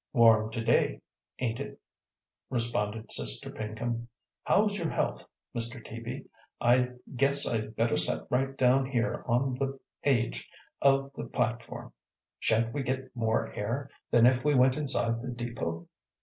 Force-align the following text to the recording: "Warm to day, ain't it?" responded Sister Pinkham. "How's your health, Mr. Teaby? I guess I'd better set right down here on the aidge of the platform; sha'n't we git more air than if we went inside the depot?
"Warm 0.13 0.49
to 0.53 0.63
day, 0.63 0.99
ain't 1.37 1.59
it?" 1.59 1.79
responded 2.49 3.11
Sister 3.11 3.51
Pinkham. 3.51 4.07
"How's 4.43 4.75
your 4.75 4.89
health, 4.89 5.27
Mr. 5.55 5.79
Teaby? 5.79 6.25
I 6.59 6.93
guess 7.15 7.47
I'd 7.47 7.75
better 7.75 7.97
set 7.97 8.21
right 8.31 8.57
down 8.57 8.87
here 8.87 9.21
on 9.27 9.59
the 9.59 9.77
aidge 10.03 10.49
of 10.81 11.11
the 11.13 11.25
platform; 11.25 11.93
sha'n't 12.39 12.73
we 12.73 12.81
git 12.81 13.15
more 13.15 13.53
air 13.53 13.91
than 14.09 14.25
if 14.25 14.43
we 14.43 14.55
went 14.55 14.75
inside 14.75 15.21
the 15.21 15.27
depot? 15.27 15.87